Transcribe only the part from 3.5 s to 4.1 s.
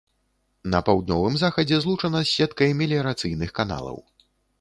каналаў.